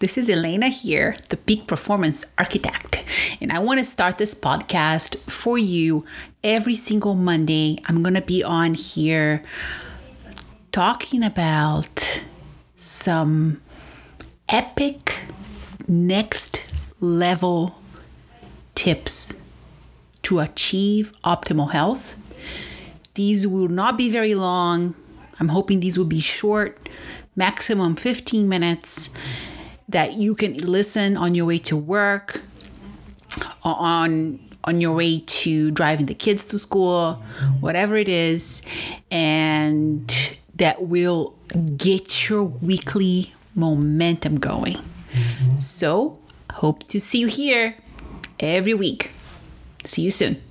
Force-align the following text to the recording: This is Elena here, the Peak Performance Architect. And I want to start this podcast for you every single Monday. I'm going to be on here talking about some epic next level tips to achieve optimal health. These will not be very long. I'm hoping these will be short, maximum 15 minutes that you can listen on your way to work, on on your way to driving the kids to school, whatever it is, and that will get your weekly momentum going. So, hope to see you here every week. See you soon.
This 0.00 0.16
is 0.16 0.30
Elena 0.30 0.68
here, 0.68 1.14
the 1.28 1.36
Peak 1.36 1.66
Performance 1.66 2.24
Architect. 2.38 3.04
And 3.38 3.52
I 3.52 3.58
want 3.58 3.80
to 3.80 3.84
start 3.84 4.16
this 4.16 4.34
podcast 4.34 5.18
for 5.30 5.58
you 5.58 6.06
every 6.42 6.74
single 6.74 7.14
Monday. 7.14 7.76
I'm 7.84 8.02
going 8.02 8.14
to 8.14 8.22
be 8.22 8.42
on 8.42 8.72
here 8.72 9.42
talking 10.72 11.22
about 11.22 12.22
some 12.76 13.60
epic 14.48 15.16
next 15.86 16.64
level 17.02 17.78
tips 18.74 19.38
to 20.22 20.38
achieve 20.38 21.12
optimal 21.24 21.72
health. 21.72 22.16
These 23.12 23.46
will 23.46 23.68
not 23.68 23.98
be 23.98 24.10
very 24.10 24.34
long. 24.34 24.94
I'm 25.38 25.48
hoping 25.48 25.80
these 25.80 25.98
will 25.98 26.06
be 26.06 26.20
short, 26.20 26.88
maximum 27.36 27.96
15 27.96 28.48
minutes 28.48 29.10
that 29.90 30.14
you 30.14 30.34
can 30.34 30.56
listen 30.56 31.16
on 31.16 31.34
your 31.34 31.46
way 31.46 31.58
to 31.58 31.76
work, 31.76 32.42
on 33.62 34.40
on 34.64 34.80
your 34.80 34.94
way 34.94 35.20
to 35.20 35.70
driving 35.70 36.06
the 36.06 36.14
kids 36.14 36.44
to 36.46 36.58
school, 36.58 37.14
whatever 37.60 37.96
it 37.96 38.08
is, 38.08 38.62
and 39.10 40.38
that 40.56 40.82
will 40.82 41.34
get 41.76 42.28
your 42.28 42.44
weekly 42.44 43.32
momentum 43.54 44.38
going. 44.38 44.76
So, 45.56 46.18
hope 46.52 46.86
to 46.88 47.00
see 47.00 47.20
you 47.20 47.26
here 47.26 47.74
every 48.38 48.74
week. 48.74 49.10
See 49.84 50.02
you 50.02 50.10
soon. 50.10 50.42